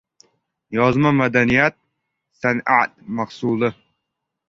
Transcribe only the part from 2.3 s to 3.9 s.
san’at mahsuli.